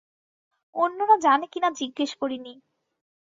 [0.75, 2.53] অন্যরা জানে কি না জিজ্ঞেস করি নি।